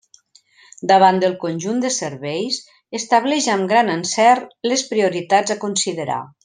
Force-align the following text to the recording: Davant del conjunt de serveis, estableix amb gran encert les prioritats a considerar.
Davant 0.91 1.19
del 1.23 1.35
conjunt 1.43 1.83
de 1.83 1.91
serveis, 1.97 2.59
estableix 3.03 3.53
amb 3.59 3.71
gran 3.75 3.95
encert 3.99 4.61
les 4.73 4.89
prioritats 4.95 5.55
a 5.59 5.63
considerar. 5.67 6.23